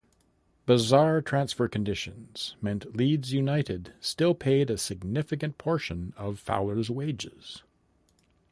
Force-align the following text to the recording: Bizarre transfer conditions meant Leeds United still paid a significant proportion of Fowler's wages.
Bizarre 0.65 1.21
transfer 1.21 1.67
conditions 1.67 2.55
meant 2.59 2.95
Leeds 2.97 3.33
United 3.33 3.93
still 3.99 4.33
paid 4.33 4.71
a 4.71 4.77
significant 4.79 5.59
proportion 5.59 6.11
of 6.17 6.39
Fowler's 6.39 6.89
wages. 6.89 7.61